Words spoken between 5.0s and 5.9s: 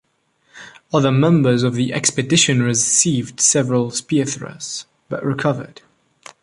but recovered.